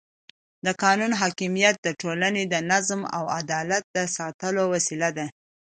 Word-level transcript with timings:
د 0.65 0.67
قانون 0.83 1.11
حاکمیت 1.21 1.75
د 1.81 1.87
ټولنې 2.01 2.43
د 2.47 2.55
نظم 2.71 3.01
او 3.17 3.23
عدالت 3.39 3.83
د 3.95 3.97
ساتلو 4.15 4.63
وسیله 4.73 5.09
ده 5.17 5.25